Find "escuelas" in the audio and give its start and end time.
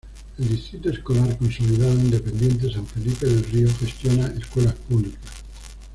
4.35-4.73